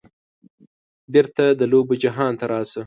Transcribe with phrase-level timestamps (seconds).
[1.13, 2.79] بیرته د لوبو جهان ته راشه